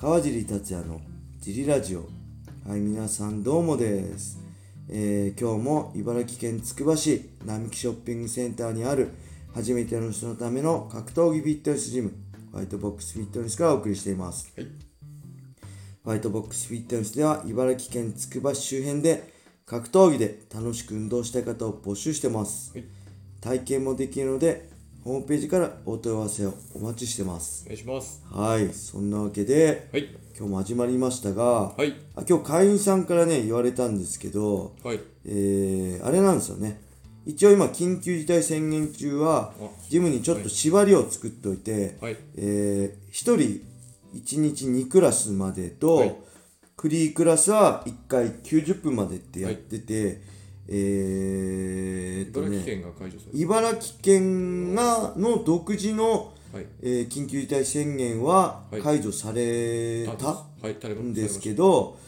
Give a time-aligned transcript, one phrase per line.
[0.00, 0.98] 川尻達也の
[1.40, 2.08] ジリラジオ。
[2.66, 4.40] はい皆さんどうもです、
[4.88, 9.10] えー今日も茨城県つくば市並木ショッピングセンターにある
[9.52, 12.14] 初めての人のための格闘技フィットネスジム
[12.50, 14.50] ホワイトボックスフィットネスからお送りしています。
[14.56, 14.68] はい。
[16.02, 19.30] ホワイトボックスフィットネスでは茨城県つくば市周辺で
[19.66, 22.86] 格闘技で楽しく運動したい方を募集してます、はい。
[23.42, 24.69] 体験もできるので
[25.04, 28.22] ホームページからお問い合わせをお待ちしてますお願いします。
[28.30, 30.08] はいそんなわけではい。
[30.36, 31.94] 今日も始まりましたが、はい。
[32.16, 35.00] あ今日会員さんからね言われたんですけどはい。
[35.24, 36.80] えー、あれなんですよね
[37.26, 42.16] 一応今緊急事態宣言中はあジムにちょっと縛りを作っておいて、はい。
[42.36, 43.36] えー、1人
[44.14, 46.16] 1日2クラスまでと、はい
[46.80, 50.22] フリークラスは1回90分までってやってて、
[50.66, 56.56] えーっとね茨城県が解除され茨城県がの独自の、た。
[56.56, 56.66] はい。
[56.82, 61.98] えー緊急事態宣言ははい解除されたんですけど、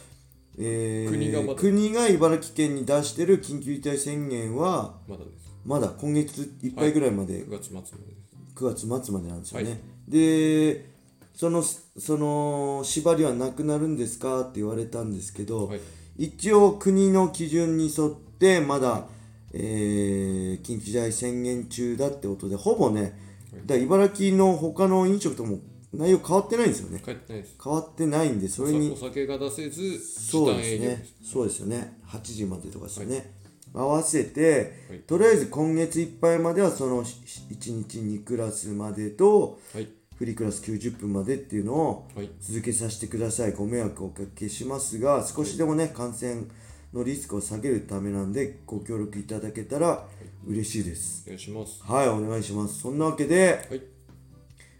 [0.58, 5.52] えー国が茨城県に出してる緊急事態宣言はまだです。
[5.64, 8.56] まだ今月いっぱいぐらいまで9月末までです。
[8.56, 10.92] 9月末までなんですよね、はいで
[11.34, 15.80] そのその縛りはなくなるんですかって言われたんですけど、はい。
[16.19, 19.06] 一応国の基準に沿ってまだ、
[19.53, 23.19] えー緊急事態宣言中だってことでほぼね、
[23.67, 25.59] だ茨城の他の飲食とも
[25.92, 27.03] 内容変わってないんですよね。
[27.05, 27.56] 帰ってないです。
[27.62, 31.06] 変わってないんでそれにお酒が出せず、そうですね。
[31.22, 31.98] そうですよね。
[32.06, 33.34] 8時までとかですよね、
[33.75, 34.98] 合わせて、はい。
[35.00, 39.89] とりあえず今月いっぱいまではその1日2クラスまでとはい。
[40.16, 42.31] フリークラス90分までっていうのをはい。
[42.41, 43.53] 続けさせてください。
[43.53, 46.44] ご迷惑をおかけしますが少しでもね感染
[46.92, 50.06] のリスクを下げるためなんでご協力いただけたら
[50.46, 51.82] 嬉しいですお願いします。
[51.82, 53.82] はいお願いしますそんなわけではい。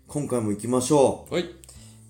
[0.07, 1.43] 今回も行きましょはい。
[1.43, 1.55] う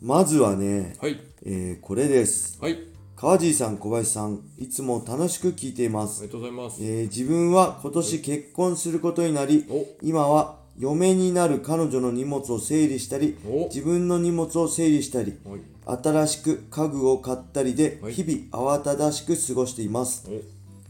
[0.00, 1.20] まずはね、はい。
[1.45, 2.79] えーこれですはい。
[3.14, 6.83] 川尻さん小林さんいつも楽しく聞いていますありがとうございます。
[6.83, 15.61] えー自分は今年結婚することになりお今は嫁になる彼女の荷物を整理したりお自分の荷物を整理したりはい。
[15.87, 18.13] 新しく家具を買ったりではい。
[18.13, 20.25] 日々慌ただしく過ごしています。
[20.29, 20.41] お。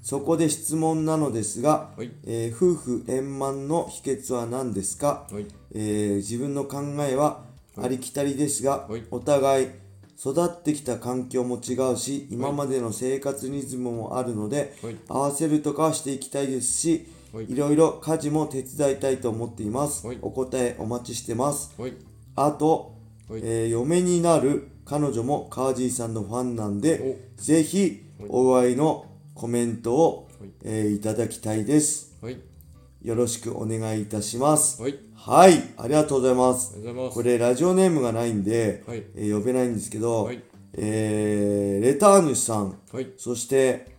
[0.02, 2.10] そこで質問なのですが、はい。
[2.24, 5.46] えー夫婦円満の秘訣は何ですか、はい。
[5.74, 7.44] えー自分の考えは
[7.76, 9.04] ありきたりですが、はい。
[9.10, 9.68] お互い
[10.18, 14.96] 育ってきた環境も違うし今までの生活リズムもあるので、はい。
[15.08, 17.50] 合わせるとかはしていきたいですし、はい。
[17.50, 20.18] いろいろ家事も手伝いたいと思っています、はい。
[20.20, 21.72] お答えお待ちしてます。
[21.80, 21.94] はい。
[22.36, 22.96] あと、
[23.28, 23.40] はい。
[23.44, 28.28] えー嫁になる彼女も川尻さんのファンなんでぜひはい。
[28.30, 30.50] お祝いのコメントを、はい。
[30.64, 32.16] えーいただきたいです。
[32.20, 32.38] はい。
[33.02, 34.80] よろしくお願いいたします。
[34.80, 34.98] はい。
[35.14, 35.54] はい。
[35.76, 36.78] ありがとうございます。
[36.78, 37.14] ます。
[37.14, 39.04] これラジオネームがないんで、はい。
[39.16, 40.42] えー呼べないんですけど、はい。
[40.74, 42.78] えーレター主さん。
[42.92, 43.12] はい。
[43.16, 43.96] そして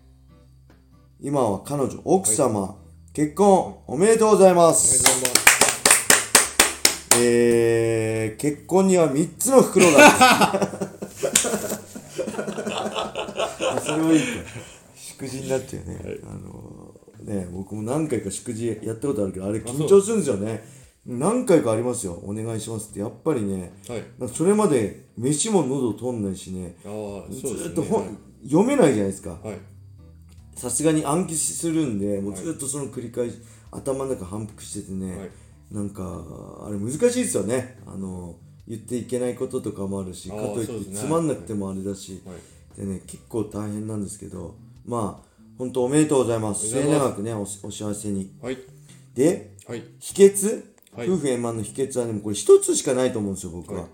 [1.20, 2.78] 今は彼女奥様、
[3.14, 5.33] 結婚おめでとうございます。
[7.20, 10.92] えー、結婚には3つの袋があ
[13.84, 14.26] それはいいか。
[14.96, 20.64] 祝辞になっちゃうね、あのね僕も何回か祝辞やったことあるけどあれ緊張するんですよね。
[21.06, 22.14] 何回かありますよ。
[22.24, 23.02] お願いしますって。
[23.02, 24.04] やっぱりねはい。
[24.34, 26.78] それまで飯も喉通んないしね。
[26.86, 26.88] あ
[27.30, 27.36] ね。
[27.36, 29.32] ずーっと本、読めないじゃないですか。
[29.44, 29.58] はい。
[30.56, 33.40] さすがに暗記するんでもうずっとその繰り返し、
[33.72, 35.30] 頭の中反復しててね、はい
[35.72, 36.04] なんか
[36.66, 37.78] あれ難しいですよね。
[37.88, 38.36] あの
[38.68, 42.80] 言っていけないこととかもあるしあかといってつまんなくてもあれだし、はい。
[42.80, 46.68] でね結構大変なんですけどまあ本当おめでとうございます。
[46.70, 48.32] 末永くねおお幸せに。
[48.42, 48.58] はい。
[49.16, 49.84] ではい。
[50.00, 50.64] 秘訣、
[50.96, 51.10] はい。
[51.10, 53.90] 夫婦円満の秘訣はねもうこれ一つしかないと思うんですよ僕は、はい。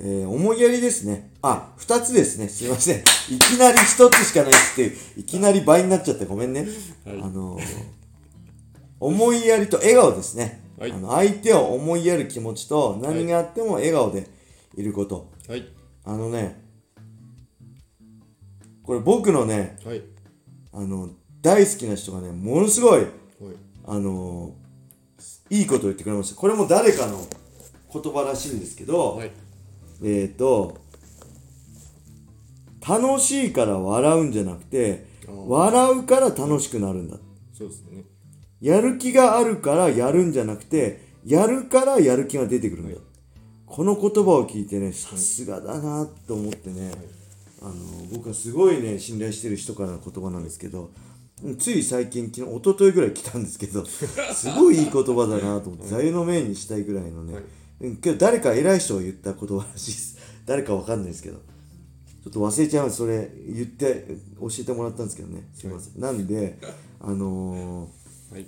[0.00, 1.32] えー思いやりですね。
[1.42, 2.48] あ二つですね。
[2.48, 3.00] すいません。
[3.00, 3.02] い
[3.38, 6.66] きなり一つしかないっていきなり倍になっちゃってごめんね、
[7.04, 7.20] はい。
[7.20, 7.62] あのー
[9.00, 14.28] 思いやりと笑顔ですね、はいあの相手を思いやる気持ちと何があっても笑顔で
[14.76, 15.68] いること、はい。
[16.04, 16.62] あのね
[18.82, 20.02] これ僕のねはい。
[20.72, 21.10] あの
[21.42, 23.08] 大好きな人がねものすごいはい。
[23.86, 24.54] あの
[25.50, 27.26] いいことを言ってくれましたこれも誰かの
[27.92, 29.30] 言葉らしいんですけど、はい。
[30.04, 30.78] えっ、と
[32.86, 37.16] 楽しいから笑うんじゃなくて笑うから楽しくなるんだ
[37.52, 38.04] そうですね。
[38.60, 43.00] やる気があるからやるんじゃなくてやるからやる気が出てくるんだ、
[43.66, 46.92] この言葉を聞いてねさすがだなと思ってね、
[47.62, 47.74] あの
[48.12, 50.90] 僕はすごいね信頼してる人からの言葉なんですけど
[51.42, 57.42] うんつい最近昨日一昨日ぐらい来たんですけど すごいいい言葉だなと思って座右の銘にしたいぐらいのね、はい。
[57.80, 60.18] うんけど誰か偉い人が言った言葉らしいです。
[60.46, 61.36] 誰かわかんないですけど。
[61.36, 62.96] ちょっと忘れちゃいます。
[62.96, 64.06] それ言って
[64.40, 65.48] 教えてもらったんですけどね。
[65.54, 66.58] すいません、なんで
[67.00, 68.46] あのーはい。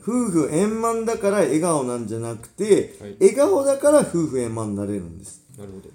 [0.00, 3.16] 夫婦円満だから笑顔なんじゃなくて、はい。
[3.20, 5.42] 笑顔だから夫婦円満になれるんです。
[5.56, 5.88] なるほど。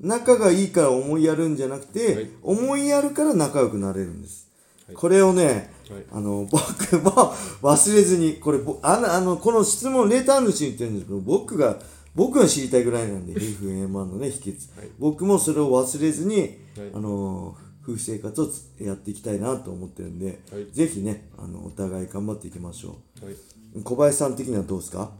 [0.00, 2.28] 仲がいいから思いやるんじゃなくて、はい。
[2.42, 4.48] 思いやるから仲良くなれるんです、
[4.86, 4.96] はい。
[4.96, 6.04] これをね、はい。
[6.12, 11.78] あの僕 も忘れずにこれぼあのあのこの質問レター主に言ってるんですけど僕が
[12.14, 14.90] 僕が知りたいぐらいなんで 夫婦円満のね秘訣、はい。
[14.98, 16.50] 僕もそれを忘れずに、はい。
[16.94, 20.66] あの夫婦生活をつやっていきたいなと思ってるんで、はい。
[20.72, 23.34] ぜひねあのお互い頑張っていきましょはい、
[23.74, 25.12] う小林さん的にはどうですか？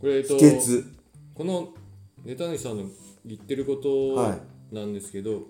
[0.00, 0.36] これえっと
[1.34, 1.74] この
[2.24, 2.84] ネタ主さんの
[3.26, 4.38] 言ってることは
[4.70, 5.42] なんですけど、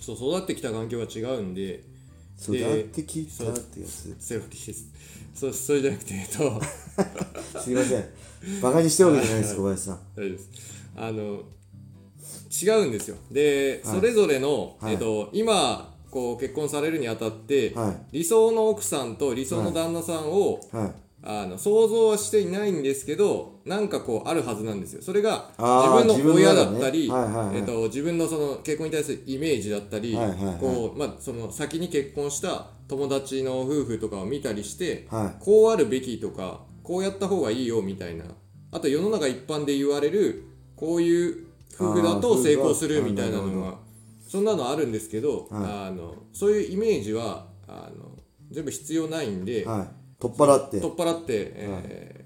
[0.00, 1.82] そう育ってきた環境が違うんで
[2.40, 4.14] 育でってきたってやつ？
[4.18, 4.86] セロリです
[5.34, 6.60] そうそれじゃなくてえっと
[7.60, 8.04] すいません。
[8.60, 10.00] バカにしてるわけじゃないです小林さん。
[10.14, 10.50] 大丈夫です。
[10.94, 11.42] あの
[12.52, 13.16] 違うんですよ。
[13.30, 13.94] で、はい。
[13.96, 14.92] それぞれの、はい。
[14.92, 18.18] えっと、今こう結婚されるにあたって、はい。
[18.18, 20.92] 理想の奥さんと理想の旦那さんを、はい。
[21.24, 25.02] あの想像はしていないんですけどなんかこうあるはずなんですよ。
[25.02, 27.28] それがあー自分の親だった自り、分のね。
[27.28, 27.56] はいはいはい。
[27.58, 30.56] えっと、自分のその結婚に対するイメージだったり、はいはいはい。
[30.58, 38.24] こうまあ、その先に結婚した友達の夫婦とかを見たりして、はこうあるべきとかこうやった方がいいよみたいな。
[38.72, 40.44] あと世の中一般で言われる
[40.74, 43.78] こういう夫婦だあとー成功するみたいなのが
[44.26, 48.16] そんなのあるんですけど、はあのそういうイメージはあの
[48.50, 49.88] 全部必要ないんで、はい。
[50.20, 50.80] 取っ払って。
[50.80, 52.22] 取っ払って、えー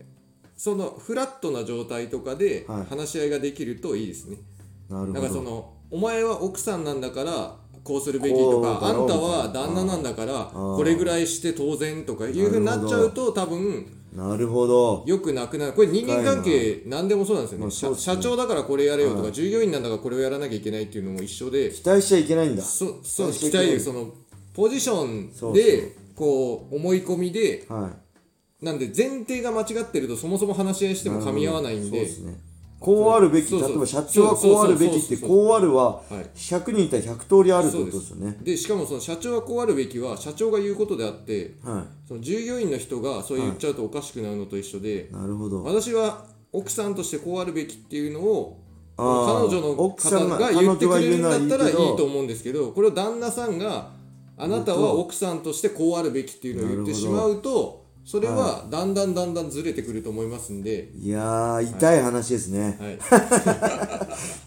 [0.57, 2.87] そのフラットな状態とかではい。
[2.87, 4.39] 話し合いができるといいですね。
[4.89, 5.43] なるほど。
[5.43, 10.77] のお前は奥さんなんだからこうするべきとかあんたは旦那なんだからー。
[10.77, 15.05] これぐらいして当然とかいうふうになっちゃうと多分なるほど。
[15.07, 15.73] よくなくなる。
[15.73, 17.95] これ人間関係何でもそうなんですよね,、まあすね。
[17.97, 19.33] 社長だからこれやれよとか、はい。
[19.33, 21.71] 従業員なんだからこれをやらなきゃいけないっていうのも一緒で。
[21.71, 22.63] 期待しちゃいけないんだ。
[22.63, 24.13] そそう期待その
[24.55, 27.91] ポジションでこう思い込みでは
[28.63, 28.65] い。
[28.65, 32.07] なんで前提が間違ってるとそもそも話し合いしても噛み合わないんでね
[32.79, 36.15] こうあるべき例えば社長はこうあるべきってこうあるははい。
[36.35, 38.37] 100人いたら100通りあるってことですよね。
[38.43, 45.13] でしかもその社長はこうあるべきは社長が言うことであってはその従業員の人がそう言っちゃうとおかしくなるのと一緒で、い。
[45.13, 45.65] なるほど。
[45.65, 48.61] 私は奥さんとしてこうあるべきっていうのを
[48.97, 53.91] 彼女の方が言ってくれるんだったらいいと思うんですけどこれを旦那さんが
[54.39, 62.79] あなたは奥さんとしてこうあるべきっていうのを言ってしまうとそれはだんだんだんだんずれてくると思いますんで、いやー痛い話ですね。
[62.81, 62.99] はい。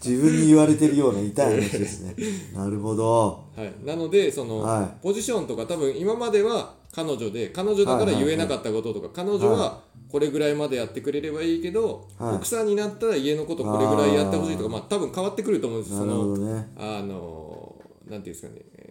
[0.02, 2.16] 自分に言われてるような痛い話ですね。
[2.54, 3.44] なるほど。
[3.54, 12.36] はい、なのでその、はポジションとか多分今までは彼女で彼女だから言えなかったこととか、彼女はこれぐらいまでやってくれればいいけど、はい。
[12.36, 16.72] 奥さんになったら家のことこれぐらいやってほしいとかまあ多分変わってくると思うんですなるほそのどね。
[16.78, 17.76] あの
[18.08, 18.89] なんていうんですかね、えー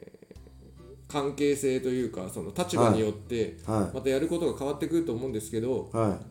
[1.10, 3.96] 関係性というかその立場によってはい。
[3.96, 6.26] またやることが変わってくると思うんですけどはい。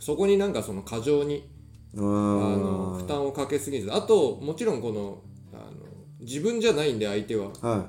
[0.00, 1.48] そこになんかその過剰に
[1.96, 5.86] ああのー負担をかけすぎずあともちろんこのあの
[6.20, 7.48] 自分じゃないんで相手は。
[7.62, 7.86] は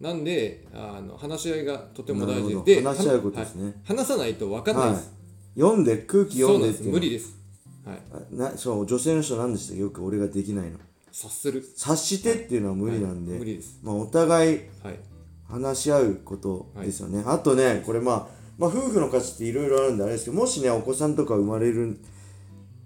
[0.00, 2.82] なんであの話し合いがとても大事で。
[2.82, 3.64] 話し合うことですね。
[3.64, 5.12] はい話さないと分かんないです、
[5.56, 6.78] 読んで空気そうなんです。
[6.84, 7.36] 読んでって無理です、
[7.84, 10.78] はい、あなそう女性の人なんでしたよく俺ができないの。
[11.10, 11.64] 察する。
[11.76, 13.40] 察してっていうのは無理なんで、はい。
[13.40, 13.80] 無理です。
[13.82, 15.00] まあ、お互いはい
[15.48, 18.26] 話し合うことですよね、あとねこれまあ、
[18.58, 21.98] まあ、夫婦の価値っていろいろあるんであれですけどもしねお子さんとか生まれる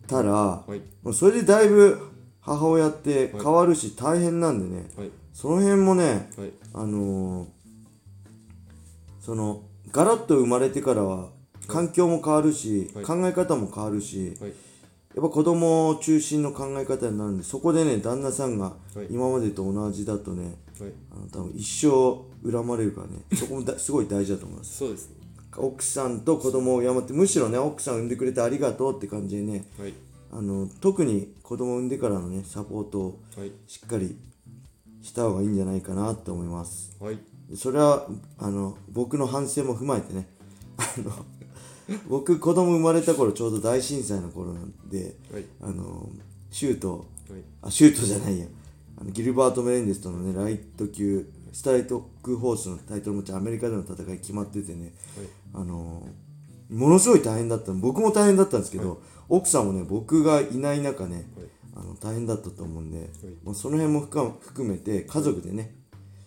[0.07, 0.81] たら、はい。
[1.03, 1.99] もうそれでだいぶ
[2.41, 5.11] 母親って変わるし大変なんでね、はい。
[5.33, 6.53] その辺もねはい。
[6.75, 7.49] あのー
[9.21, 11.29] そのガラッと生まれてからは
[11.69, 13.05] 環境も変わるし、はい。
[13.05, 14.53] 考え方も変わるし、はい
[15.15, 19.07] やっぱ子供中心の考え方になるんでそこでね旦那さんがはい。
[19.11, 20.93] 今までと同じだとね、はい。
[21.11, 24.79] あの多分一生恨まれるからねそこもだすごい大事だと思います。
[24.79, 25.11] そうです。
[25.57, 29.93] 奥さんと子供を敬ってむしろね奥さん産んでくれてありがとうって感じでねはい。
[30.33, 33.53] あの特に子供を産んでからのねサポートをはい。
[33.67, 34.17] しっかり
[35.03, 36.97] した方がいいんじゃないかなと思います。
[37.01, 37.19] はい。
[37.55, 38.07] それは
[38.39, 40.27] あの僕の反省も踏まえてね
[40.79, 41.13] あの
[42.09, 45.45] 僕子供生まれた頃ちょうど大震災の頃なんではい。
[45.63, 46.09] あの
[46.51, 47.07] シュート。
[47.31, 47.41] はい。
[47.63, 48.47] あシュートじゃないや。
[49.01, 54.93] あのギルバート・メレンデスとのねライト級スタイトクホースのタイトル持ちアメリカでの戦い決まっててね。
[55.55, 56.07] あの
[56.71, 57.79] ものすごい大変だったの。
[57.79, 61.27] 僕も大変だったんですけど、奥さんもね僕がいない中ね、
[61.75, 63.11] あの大変だったと思うんで、
[63.45, 65.75] もうその辺も含めて家族でね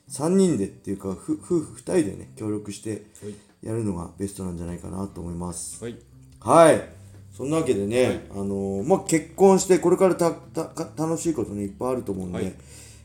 [0.10, 5.84] 3人でっていうかふ夫婦2人でね協力してはいやるのがベストなんじゃないかなと思います。
[5.84, 5.98] はい。
[6.40, 6.90] はい。
[7.36, 12.54] そんなわけでね、あのーまあ、結婚してこれからたたか楽しいことねいっぱいあると思うんで、はい。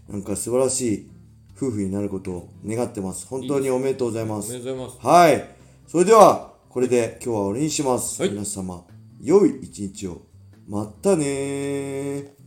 [0.08, 1.10] なんか素晴らしい
[1.56, 3.26] 夫婦になることを願ってます。
[3.26, 5.06] 本当におめでとうございまおすめでとうございます。
[5.06, 5.48] はい。
[5.86, 8.30] それではこれで今日は終わりにします、はい。
[8.30, 8.84] 皆様
[9.20, 10.22] 良い一日を。
[10.68, 12.39] またねー